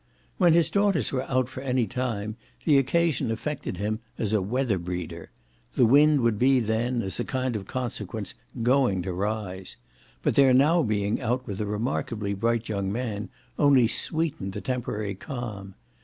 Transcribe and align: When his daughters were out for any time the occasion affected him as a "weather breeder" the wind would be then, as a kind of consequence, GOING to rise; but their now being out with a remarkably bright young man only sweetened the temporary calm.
When 0.39 0.53
his 0.53 0.71
daughters 0.71 1.11
were 1.11 1.29
out 1.29 1.47
for 1.47 1.61
any 1.61 1.85
time 1.85 2.35
the 2.65 2.79
occasion 2.79 3.29
affected 3.29 3.77
him 3.77 3.99
as 4.17 4.33
a 4.33 4.41
"weather 4.41 4.79
breeder" 4.79 5.29
the 5.75 5.85
wind 5.85 6.21
would 6.21 6.39
be 6.39 6.59
then, 6.59 7.03
as 7.03 7.19
a 7.19 7.23
kind 7.23 7.55
of 7.55 7.67
consequence, 7.67 8.33
GOING 8.63 9.03
to 9.03 9.13
rise; 9.13 9.75
but 10.23 10.33
their 10.33 10.55
now 10.55 10.81
being 10.81 11.21
out 11.21 11.45
with 11.45 11.61
a 11.61 11.67
remarkably 11.67 12.33
bright 12.33 12.67
young 12.67 12.91
man 12.91 13.29
only 13.59 13.85
sweetened 13.87 14.53
the 14.53 14.61
temporary 14.61 15.13
calm. 15.13 15.75